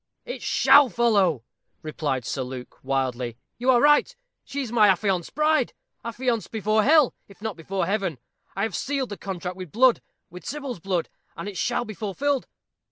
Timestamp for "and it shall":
11.37-11.85